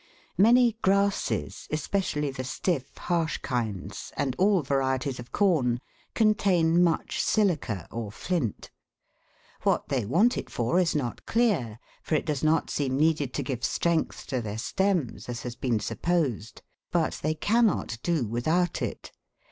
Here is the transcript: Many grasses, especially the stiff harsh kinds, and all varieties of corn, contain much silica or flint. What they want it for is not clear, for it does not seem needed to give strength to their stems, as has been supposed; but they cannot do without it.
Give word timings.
Many 0.39 0.77
grasses, 0.81 1.67
especially 1.69 2.31
the 2.31 2.43
stiff 2.43 2.97
harsh 2.97 3.37
kinds, 3.43 4.11
and 4.17 4.35
all 4.39 4.63
varieties 4.63 5.19
of 5.19 5.31
corn, 5.31 5.79
contain 6.15 6.83
much 6.83 7.21
silica 7.23 7.87
or 7.91 8.11
flint. 8.11 8.71
What 9.61 9.89
they 9.89 10.03
want 10.05 10.39
it 10.39 10.49
for 10.49 10.79
is 10.79 10.95
not 10.95 11.27
clear, 11.27 11.77
for 12.01 12.15
it 12.15 12.25
does 12.25 12.43
not 12.43 12.71
seem 12.71 12.97
needed 12.97 13.31
to 13.35 13.43
give 13.43 13.63
strength 13.63 14.25
to 14.25 14.41
their 14.41 14.57
stems, 14.57 15.29
as 15.29 15.43
has 15.43 15.55
been 15.55 15.79
supposed; 15.79 16.63
but 16.91 17.19
they 17.21 17.35
cannot 17.35 17.99
do 18.01 18.25
without 18.25 18.81
it. 18.81 19.11